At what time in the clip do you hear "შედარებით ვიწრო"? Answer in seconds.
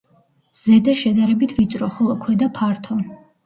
1.03-1.93